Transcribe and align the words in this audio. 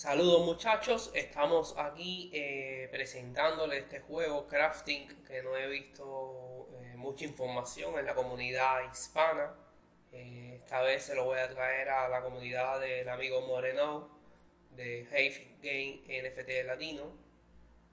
Saludos 0.00 0.46
muchachos, 0.46 1.10
estamos 1.12 1.74
aquí 1.76 2.30
eh, 2.32 2.88
presentándoles 2.90 3.80
este 3.82 4.00
juego 4.00 4.48
Crafting 4.48 5.06
que 5.24 5.42
no 5.42 5.54
he 5.54 5.68
visto 5.68 6.70
eh, 6.80 6.96
mucha 6.96 7.26
información 7.26 7.98
en 7.98 8.06
la 8.06 8.14
comunidad 8.14 8.90
hispana. 8.90 9.54
Eh, 10.10 10.54
esta 10.56 10.80
vez 10.80 11.02
se 11.02 11.14
lo 11.14 11.26
voy 11.26 11.38
a 11.38 11.50
traer 11.50 11.90
a 11.90 12.08
la 12.08 12.22
comunidad 12.22 12.80
del 12.80 13.10
amigo 13.10 13.42
Moreno 13.42 14.08
de 14.70 15.06
Have 15.10 15.58
Game 15.60 16.22
NFT 16.22 16.64
Latino. 16.64 17.12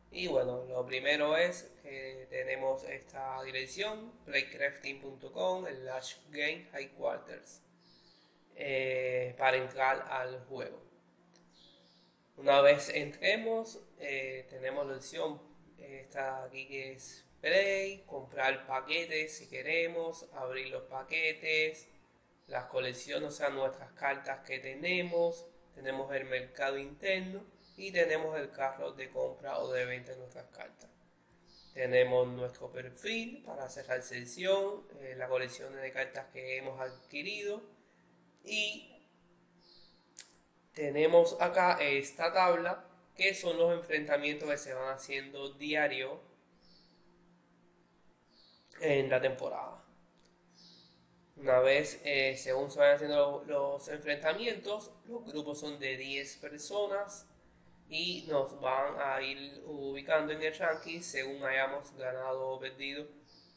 Y 0.10 0.28
bueno, 0.28 0.64
lo 0.64 0.86
primero 0.86 1.36
es 1.36 1.70
que 1.84 2.26
tenemos 2.30 2.86
esta 2.86 3.44
dirección, 3.44 4.14
playcrafting.com, 4.24 5.66
slash 5.66 6.16
game 6.30 6.70
headquarters, 6.72 7.62
para 9.38 9.58
entrar 9.58 10.08
al 10.10 10.46
juego. 10.46 10.87
Una 12.38 12.62
vez 12.62 12.90
entremos, 12.90 13.80
eh, 13.98 14.46
tenemos 14.52 14.86
la 14.86 14.98
opción, 14.98 15.42
esta 15.80 16.44
aquí 16.44 16.68
que 16.68 16.92
es 16.94 17.26
Play, 17.42 18.04
comprar 18.06 18.68
paquetes 18.68 19.38
si 19.38 19.48
queremos, 19.48 20.28
abrir 20.34 20.68
los 20.68 20.84
paquetes, 20.84 21.88
las 22.46 22.66
colecciones, 22.66 23.30
o 23.30 23.32
sea, 23.32 23.50
nuestras 23.50 23.92
cartas 23.94 24.46
que 24.46 24.60
tenemos, 24.60 25.48
tenemos 25.74 26.14
el 26.14 26.26
mercado 26.26 26.78
interno 26.78 27.44
y 27.76 27.92
tenemos 27.92 28.38
el 28.38 28.52
carro 28.52 28.92
de 28.92 29.10
compra 29.10 29.58
o 29.58 29.72
de 29.72 29.86
venta 29.86 30.12
de 30.12 30.18
nuestras 30.20 30.46
cartas. 30.56 30.92
Tenemos 31.74 32.28
nuestro 32.28 32.72
perfil 32.72 33.42
para 33.44 33.68
cerrar 33.68 34.04
sesión, 34.04 34.88
eh, 35.00 35.16
la 35.18 35.28
colección 35.28 35.76
de 35.76 35.92
cartas 35.92 36.28
que 36.32 36.58
hemos 36.58 36.80
adquirido 36.80 37.64
y 38.44 38.97
tenemos 40.78 41.36
acá 41.42 41.80
esta 41.82 42.32
tabla 42.32 42.86
que 43.16 43.34
son 43.34 43.58
los 43.58 43.74
enfrentamientos 43.74 44.48
que 44.48 44.58
se 44.60 44.76
van 44.76 44.94
haciendo 44.94 45.50
diario 45.54 46.20
en 48.80 49.10
la 49.10 49.20
temporada. 49.20 49.84
Una 51.36 51.60
vez, 51.62 52.00
eh, 52.04 52.38
según 52.38 52.70
se 52.70 52.78
van 52.78 52.94
haciendo 52.94 53.44
los, 53.48 53.88
enfrentamientos, 53.88 54.92
los 55.08 55.26
grupos 55.26 55.60
son 55.60 55.80
de 55.80 55.98
10 55.98 56.38
personas 56.38 57.26
y 57.90 58.28
nos 58.28 58.62
van 58.62 59.02
a 59.02 59.20
ir 59.20 59.64
ubicando 59.66 60.32
en 60.32 60.44
el 60.44 60.56
ranking 60.56 61.02
según 61.02 61.44
hayamos 61.44 61.92
ganado 61.98 62.50
o 62.50 62.60
perdido 62.60 63.08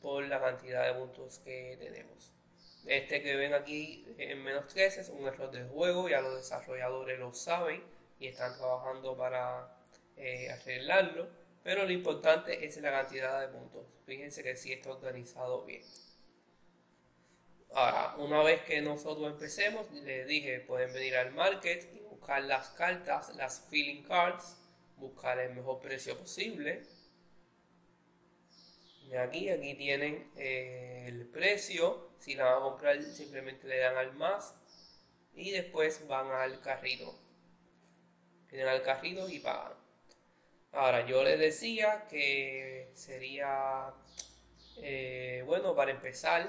por 0.01 0.25
la 0.27 0.41
cantidad 0.41 0.87
de 0.87 0.99
puntos 0.99 1.39
que 1.41 1.77
tenemos. 1.79 2.33
Este 2.87 3.23
que 3.23 3.37
ven 3.37 3.53
aquí 3.53 4.07
en 4.19 4.43
menos 4.43 4.69
13 4.69 5.03
es 5.03 5.09
un 5.11 5.27
error 5.27 5.51
de 5.51 5.65
juego, 5.65 6.09
ya 6.09 6.21
los 6.21 6.37
desarrolladores 6.37 7.19
lo 7.19 7.35
saben 7.35 7.83
y 8.19 8.27
están 8.27 8.57
trabajando 8.57 9.17
para 9.17 9.77
eh, 10.17 10.51
arreglarlo, 10.51 11.29
pero 11.63 11.85
lo 11.85 11.93
importante 11.93 12.67
es 12.67 12.77
la 12.79 12.91
cantidad 12.91 13.41
de 13.41 13.49
puntos. 13.49 13.87
Fíjense 14.07 14.43
que 14.43 14.57
sí 14.57 14.73
está 14.73 14.91
organizado 14.91 15.65
bien. 15.65 15.83
Ahora, 17.73 18.17
una 18.19 18.43
vez 18.43 18.63
que 18.63 18.81
nosotros 18.81 19.31
empecemos, 19.31 19.91
les 19.93 20.27
dije, 20.27 20.61
pueden 20.61 20.93
venir 20.93 21.17
al 21.17 21.33
market 21.33 21.89
y 21.95 22.01
buscar 22.01 22.43
las 22.43 22.71
cartas, 22.71 23.35
las 23.37 23.67
feeling 23.71 24.03
cards, 24.03 24.57
buscar 24.97 25.39
el 25.39 25.55
mejor 25.55 25.81
precio 25.81 26.19
posible. 26.19 26.83
Y 29.09 29.15
aquí, 29.15 29.49
aquí 29.49 29.75
tienen 29.75 30.31
eh, 30.37 31.05
el 31.09 31.27
precio 31.27 32.10
si 32.21 32.35
la 32.35 32.45
van 32.45 32.59
a 32.59 32.61
comprar, 32.61 33.03
simplemente 33.03 33.67
le 33.67 33.79
dan 33.79 33.97
al 33.97 34.13
más 34.15 34.55
y 35.35 35.51
después 35.51 36.07
van 36.07 36.31
al 36.31 36.61
carrito. 36.61 37.19
Vienen 38.51 38.69
al 38.69 38.83
carrito 38.83 39.29
y 39.29 39.39
pagan. 39.41 39.73
Ahora, 40.73 41.05
yo 41.07 41.25
les 41.25 41.39
decía 41.39 42.07
que 42.09 42.91
sería 42.95 43.93
eh, 44.77 45.43
bueno 45.47 45.75
para 45.75 45.91
empezar. 45.91 46.49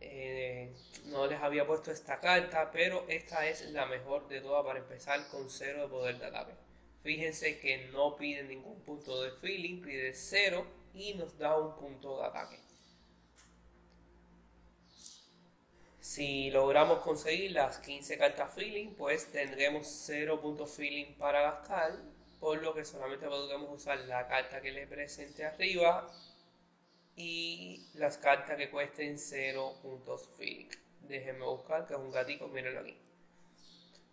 Eh, 0.00 0.74
no 1.06 1.26
les 1.26 1.40
había 1.40 1.66
puesto 1.66 1.90
esta 1.90 2.20
carta, 2.20 2.70
pero 2.70 3.06
esta 3.08 3.48
es 3.48 3.70
la 3.70 3.86
mejor 3.86 4.28
de 4.28 4.40
todas 4.40 4.64
para 4.64 4.80
empezar 4.80 5.26
con 5.28 5.48
cero 5.48 5.82
de 5.82 5.88
poder 5.88 6.18
de 6.18 6.26
ataque. 6.26 6.52
Fíjense 7.02 7.58
que 7.60 7.88
no 7.88 8.16
pide 8.16 8.42
ningún 8.44 8.80
punto 8.82 9.22
de 9.22 9.30
feeling, 9.32 9.82
pide 9.82 10.14
cero 10.14 10.66
y 10.94 11.14
nos 11.14 11.38
da 11.38 11.56
un 11.56 11.74
punto 11.76 12.18
de 12.18 12.26
ataque. 12.26 12.58
Si 16.14 16.48
logramos 16.52 17.00
conseguir 17.00 17.50
las 17.50 17.78
15 17.78 18.16
cartas 18.16 18.54
feeling, 18.54 18.94
pues 18.94 19.32
tendremos 19.32 19.84
0 20.06 20.40
puntos 20.40 20.70
feeling 20.70 21.12
para 21.18 21.42
gastar, 21.42 21.90
por 22.38 22.62
lo 22.62 22.72
que 22.72 22.84
solamente 22.84 23.26
podremos 23.26 23.68
usar 23.82 23.98
la 23.98 24.28
carta 24.28 24.60
que 24.60 24.70
le 24.70 24.86
presente 24.86 25.44
arriba 25.44 26.08
y 27.16 27.88
las 27.94 28.16
cartas 28.18 28.56
que 28.56 28.70
cuesten 28.70 29.18
0 29.18 29.78
puntos 29.82 30.28
feeling. 30.38 30.68
Déjenme 31.00 31.46
buscar 31.46 31.84
que 31.84 31.94
es 31.94 31.98
un 31.98 32.12
gatito, 32.12 32.46
mírenlo 32.46 32.82
aquí. 32.82 32.96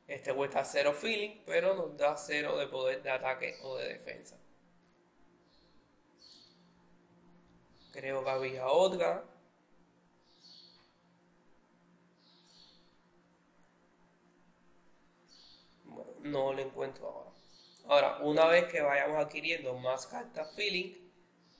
Este 0.08 0.34
cuesta 0.34 0.66
0 0.66 0.94
feeling, 0.94 1.44
pero 1.46 1.76
nos 1.76 1.96
da 1.98 2.18
0 2.18 2.58
de 2.58 2.66
poder 2.66 3.04
de 3.04 3.12
ataque 3.12 3.60
o 3.62 3.78
de 3.78 3.90
defensa. 3.90 4.40
Creo 7.92 8.24
que 8.24 8.30
había 8.32 8.66
otra. 8.66 9.24
No 16.32 16.54
lo 16.54 16.62
encuentro 16.62 17.08
ahora. 17.08 17.32
Ahora, 17.86 18.18
una 18.22 18.48
vez 18.48 18.66
que 18.72 18.82
vayamos 18.82 19.18
adquiriendo 19.18 19.74
más 19.76 20.08
cartas 20.08 20.54
feeling, 20.56 20.94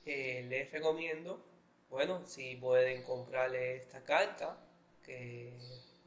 eh, 0.04 0.46
les 0.48 0.70
recomiendo, 0.72 1.44
bueno, 1.90 2.26
si 2.26 2.56
pueden 2.56 3.02
comprarle 3.02 3.76
esta 3.76 4.02
carta, 4.02 4.58
que 5.04 5.52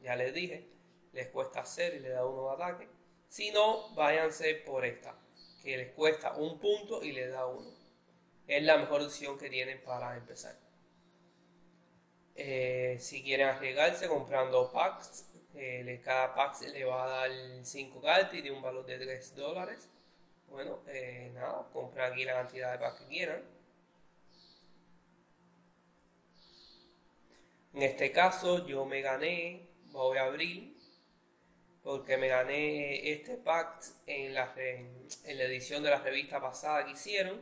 ya 0.01 0.15
les 0.15 0.33
dije, 0.33 0.67
les 1.13 1.27
cuesta 1.29 1.61
hacer 1.61 1.95
y 1.95 1.99
le 1.99 2.09
da 2.09 2.25
uno 2.25 2.49
de 2.49 2.53
ataque. 2.55 2.89
Si 3.27 3.51
no, 3.51 3.93
váyanse 3.95 4.55
por 4.55 4.85
esta, 4.85 5.15
que 5.61 5.77
les 5.77 5.91
cuesta 5.91 6.33
un 6.35 6.59
punto 6.59 7.03
y 7.03 7.11
les 7.11 7.31
da 7.31 7.45
uno. 7.45 7.71
Es 8.47 8.63
la 8.63 8.77
mejor 8.77 9.01
opción 9.01 9.37
que 9.37 9.49
tienen 9.49 9.81
para 9.83 10.15
empezar. 10.15 10.57
Eh, 12.35 12.97
si 12.99 13.23
quieren 13.23 13.47
arriesgarse 13.47 14.07
comprando 14.07 14.71
packs, 14.71 15.25
eh, 15.55 16.01
cada 16.03 16.33
pack 16.35 16.55
se 16.55 16.69
le 16.69 16.83
va 16.85 17.03
a 17.03 17.27
dar 17.27 17.31
5 17.63 18.01
cartas 18.01 18.33
y 18.33 18.41
de 18.41 18.51
un 18.51 18.61
valor 18.61 18.85
de 18.85 18.97
3 18.97 19.35
dólares. 19.35 19.89
Bueno, 20.49 20.79
eh, 20.87 21.31
nada, 21.33 21.67
compran 21.73 22.11
aquí 22.11 22.23
la 22.25 22.33
cantidad 22.33 22.71
de 22.73 22.79
packs 22.79 23.01
que 23.01 23.07
quieran. 23.07 23.43
En 27.73 27.81
este 27.81 28.11
caso 28.11 28.65
yo 28.65 28.85
me 28.85 29.01
gané, 29.01 29.67
voy 29.91 30.17
a 30.17 30.25
abrir, 30.25 30.77
porque 31.83 32.17
me 32.17 32.29
gané 32.29 33.11
este 33.11 33.37
pack 33.37 33.83
en 34.07 34.33
la, 34.33 34.53
en 34.55 35.37
la 35.37 35.43
edición 35.43 35.83
de 35.83 35.89
la 35.89 35.99
revista 35.99 36.41
pasada 36.41 36.85
que 36.85 36.91
hicieron. 36.91 37.41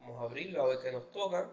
Vamos 0.00 0.20
a 0.20 0.24
abrirlo 0.24 0.62
a 0.62 0.68
ver 0.68 0.78
qué 0.82 0.92
nos 0.92 1.12
toca. 1.12 1.50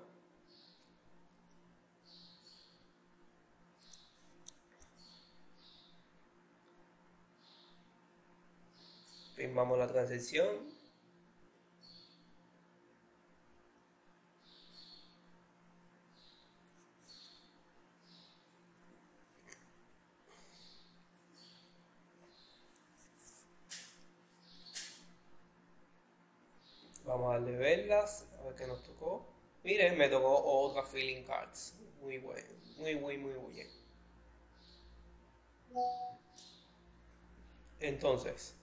Firmamos 9.38 9.78
la 9.78 9.88
transacción. 9.88 10.48
Vamos 27.06 27.30
a 27.30 27.39
darle 27.39 27.56
verlas 27.57 28.25
a 28.39 28.44
ver 28.44 28.56
qué 28.56 28.68
nos 28.68 28.81
tocó. 28.84 29.25
Miren 29.63 29.98
me 29.98 30.10
tocó 30.10 30.34
otra 30.44 30.84
feeling 30.84 31.24
cards. 31.24 31.75
Muy 32.01 32.18
bueno 32.18 32.57
muy 32.78 32.95
muy 32.95 33.18
muy 33.18 33.54
bien. 33.54 33.68
Entonces 37.80 38.54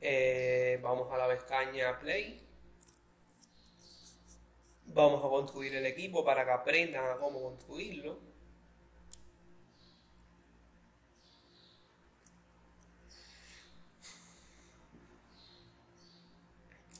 eh, 0.00 0.78
vamos 0.82 1.12
a 1.12 1.18
la 1.18 1.28
pestaña 1.28 1.98
Play. 1.98 2.46
Vamos 4.86 5.24
a 5.24 5.28
construir 5.28 5.74
el 5.76 5.86
equipo 5.86 6.24
para 6.24 6.44
que 6.44 6.50
aprendan 6.50 7.04
a 7.10 7.16
cómo 7.16 7.40
construirlo. 7.42 8.18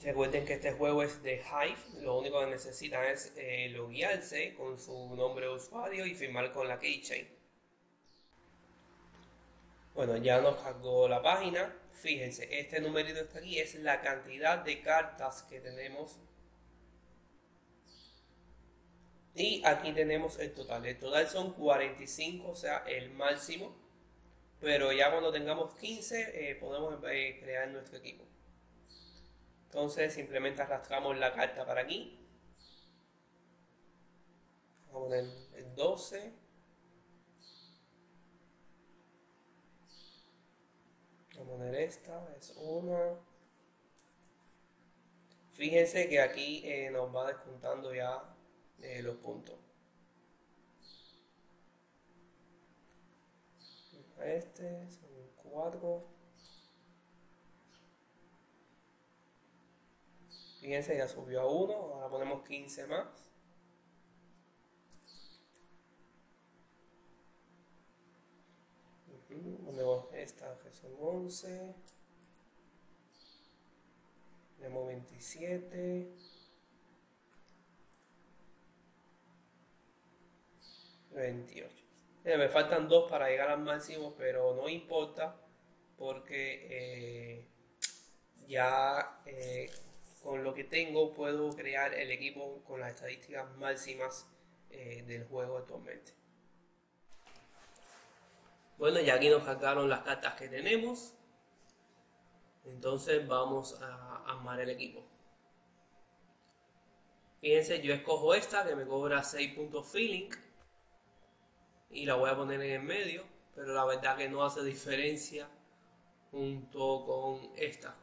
Recuerden 0.02 0.46
que 0.46 0.54
este 0.54 0.72
juego 0.72 1.02
es 1.02 1.22
de 1.22 1.42
Hive, 1.42 2.02
lo 2.02 2.18
único 2.18 2.40
que 2.40 2.46
necesitan 2.46 3.04
es 3.04 3.34
eh, 3.36 3.68
loguearse 3.68 4.54
con 4.54 4.78
su 4.78 5.14
nombre 5.14 5.46
de 5.46 5.52
usuario 5.52 6.06
y 6.06 6.14
firmar 6.14 6.52
con 6.52 6.68
la 6.68 6.78
keychain. 6.78 7.39
Bueno, 9.94 10.16
ya 10.16 10.40
nos 10.40 10.56
cargó 10.56 11.08
la 11.08 11.22
página. 11.22 11.76
Fíjense, 11.92 12.48
este 12.58 12.80
numerito 12.80 13.20
está 13.20 13.38
aquí 13.38 13.58
es 13.58 13.74
la 13.76 14.00
cantidad 14.00 14.58
de 14.58 14.80
cartas 14.82 15.42
que 15.42 15.60
tenemos. 15.60 16.18
Y 19.34 19.62
aquí 19.64 19.92
tenemos 19.92 20.38
el 20.38 20.52
total. 20.52 20.84
El 20.86 20.98
total 20.98 21.28
son 21.28 21.52
45, 21.52 22.48
o 22.48 22.54
sea, 22.54 22.78
el 22.86 23.10
máximo. 23.10 23.74
Pero 24.60 24.92
ya 24.92 25.10
cuando 25.10 25.32
tengamos 25.32 25.74
15, 25.76 26.50
eh, 26.50 26.54
podemos 26.56 27.02
eh, 27.10 27.38
crear 27.42 27.68
nuestro 27.68 27.98
equipo. 27.98 28.24
Entonces 29.66 30.12
simplemente 30.12 30.62
arrastramos 30.62 31.16
la 31.18 31.32
carta 31.32 31.64
para 31.64 31.82
aquí. 31.82 32.18
Vamos 34.86 35.02
a 35.02 35.08
poner 35.08 35.24
el 35.54 35.74
12. 35.74 36.32
Vamos 41.34 41.39
a 41.39 41.39
poner 41.50 41.74
esta, 41.74 42.26
es 42.38 42.54
una. 42.56 43.18
Fíjense 45.52 46.08
que 46.08 46.20
aquí 46.20 46.62
eh, 46.64 46.90
nos 46.90 47.14
va 47.14 47.26
descontando 47.26 47.92
ya 47.92 48.22
eh, 48.80 49.02
los 49.02 49.16
puntos. 49.16 49.58
Este 54.22 54.90
son 54.90 55.10
4. 55.50 56.04
Fíjense, 60.60 60.96
ya 60.96 61.08
subió 61.08 61.40
a 61.40 61.46
1. 61.46 61.72
Ahora 61.74 62.08
ponemos 62.08 62.46
15 62.46 62.86
más. 62.86 63.29
Ponemos 69.80 70.12
esta 70.12 70.58
son 70.78 70.92
11. 71.00 71.74
Ponemos 74.58 74.86
27. 74.88 76.06
28. 81.12 81.84
me 82.24 82.48
faltan 82.50 82.88
dos 82.88 83.10
para 83.10 83.30
llegar 83.30 83.48
al 83.48 83.60
máximo, 83.60 84.14
pero 84.18 84.54
no 84.54 84.68
importa 84.68 85.40
porque 85.96 86.66
eh, 86.70 87.48
ya 88.48 89.22
eh, 89.24 89.70
con 90.22 90.44
lo 90.44 90.52
que 90.52 90.64
tengo 90.64 91.14
puedo 91.14 91.56
crear 91.56 91.94
el 91.94 92.10
equipo 92.10 92.62
con 92.64 92.80
las 92.80 92.90
estadísticas 92.90 93.50
máximas 93.56 94.26
eh, 94.68 95.04
del 95.06 95.24
juego 95.24 95.56
actualmente. 95.56 96.19
Bueno, 98.80 98.98
ya 98.98 99.16
aquí 99.16 99.28
nos 99.28 99.44
cargaron 99.44 99.90
las 99.90 100.00
cartas 100.00 100.36
que 100.36 100.48
tenemos. 100.48 101.12
Entonces 102.64 103.28
vamos 103.28 103.78
a 103.78 104.24
armar 104.24 104.58
el 104.58 104.70
equipo. 104.70 105.04
Fíjense, 107.42 107.82
yo 107.82 107.92
escojo 107.92 108.32
esta 108.32 108.66
que 108.66 108.74
me 108.74 108.86
cobra 108.86 109.22
6 109.22 109.54
puntos 109.54 109.86
feeling. 109.86 110.30
Y 111.90 112.06
la 112.06 112.14
voy 112.14 112.30
a 112.30 112.36
poner 112.36 112.58
en 112.62 112.80
el 112.80 112.82
medio. 112.82 113.24
Pero 113.54 113.74
la 113.74 113.84
verdad 113.84 114.16
que 114.16 114.30
no 114.30 114.42
hace 114.42 114.64
diferencia 114.64 115.46
junto 116.30 117.04
con 117.04 117.50
esta. 117.56 117.94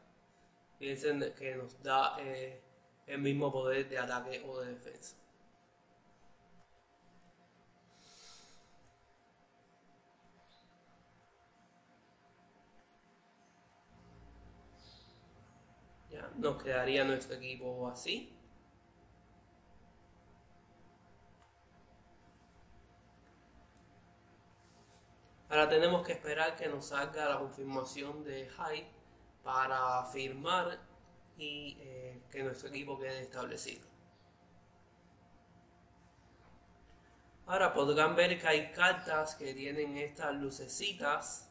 Fíjense 0.78 1.34
que 1.34 1.56
nos 1.56 1.82
da 1.82 2.18
eh, 2.20 2.62
el 3.08 3.20
mismo 3.20 3.52
poder 3.52 3.90
de 3.90 3.98
ataque 3.98 4.46
o 4.48 4.60
de 4.60 4.76
defensa. 4.76 5.16
Nos 16.38 16.62
quedaría 16.62 17.04
nuestro 17.04 17.36
equipo 17.36 17.88
así. 17.88 18.34
Ahora 25.50 25.70
tenemos 25.70 26.06
que 26.06 26.12
esperar 26.12 26.56
que 26.58 26.68
nos 26.68 26.88
salga 26.88 27.30
la 27.30 27.40
confirmación 27.40 28.24
de 28.24 28.50
Hyde 28.50 28.88
para 29.44 30.04
firmar 30.06 30.78
y 31.38 31.78
eh, 31.80 32.22
que 32.30 32.44
nuestro 32.44 32.68
equipo 32.68 33.00
quede 33.00 33.22
establecido. 33.24 33.88
Ahora 37.46 37.74
podrán 37.74 38.14
ver 38.14 38.42
que 38.42 38.46
hay 38.46 38.72
cartas 38.74 39.36
que 39.36 39.54
tienen 39.54 39.96
estas 39.96 40.36
lucecitas, 40.36 41.50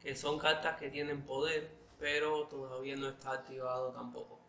que 0.00 0.14
son 0.14 0.38
cartas 0.38 0.78
que 0.78 0.88
tienen 0.88 1.24
poder, 1.26 1.81
pero 2.02 2.48
todavía 2.48 2.96
no 2.96 3.08
está 3.10 3.30
activado 3.30 3.92
tampoco. 3.92 4.40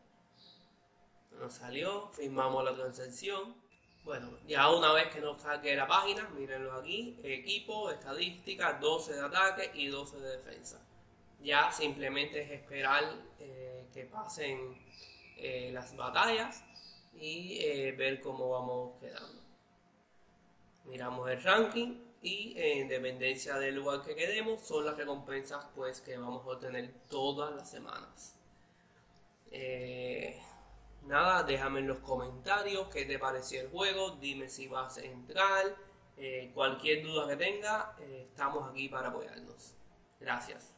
Nos 1.40 1.54
salió, 1.54 2.10
firmamos 2.12 2.66
la 2.66 2.74
transacción. 2.74 3.56
Bueno, 4.04 4.40
ya 4.48 4.72
una 4.72 4.92
vez 4.92 5.14
que 5.14 5.22
nos 5.22 5.40
saque 5.40 5.76
la 5.76 5.86
página, 5.86 6.28
mírenlo 6.30 6.74
aquí, 6.74 7.20
equipo, 7.24 7.92
estadística, 7.92 8.74
12 8.74 9.14
de 9.14 9.22
ataque 9.22 9.72
y 9.76 9.86
12 9.86 10.20
de 10.20 10.38
defensa. 10.38 10.84
Ya 11.44 11.72
simplemente 11.72 12.42
es 12.42 12.50
esperar 12.50 13.04
eh, 13.38 13.88
que 13.94 14.06
pasen 14.06 14.76
eh, 15.38 15.70
las 15.72 15.96
batallas 15.96 16.64
y 17.14 17.60
eh, 17.62 17.92
ver 17.92 18.20
cómo 18.20 18.50
vamos 18.50 19.00
quedando. 19.00 19.44
Miramos 20.86 21.30
el 21.30 21.44
ranking 21.44 22.00
y 22.24 22.54
en 22.56 22.88
dependencia 22.88 23.60
del 23.60 23.76
lugar 23.76 24.02
que 24.02 24.16
quedemos 24.16 24.66
son 24.66 24.86
las 24.86 24.98
recompensas 24.98 25.66
pues 25.76 26.02
que 26.02 26.18
vamos 26.18 26.46
a 26.46 26.52
obtener 26.52 26.92
todas 27.10 27.54
las 27.54 27.70
semanas. 27.70 28.36
nada, 31.04 31.44
déjame 31.44 31.80
en 31.82 31.88
los 31.88 32.00
comentarios 32.00 32.88
qué 32.88 33.06
te 33.06 33.20
pareció 33.20 33.62
el 33.62 33.70
juego, 33.70 34.12
dime 34.22 34.50
si 34.50 34.68
vas 34.68 34.98
a 34.98 35.04
entrar, 35.04 35.76
cualquier 36.54 37.04
duda 37.04 37.28
que 37.28 37.36
tenga, 37.36 37.96
estamos 38.00 38.72
aquí 38.72 38.88
para 38.90 39.10
apoyarnos. 39.10 39.76
Gracias. 40.20 40.74